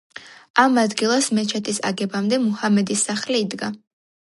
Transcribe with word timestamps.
ამ 0.63 0.79
ადგილას 0.83 1.29
მეჩეთის 1.39 1.83
აგებამდე 1.93 2.43
მუჰამედის 2.49 3.09
სახლი 3.11 3.49
იდგა. 3.49 3.77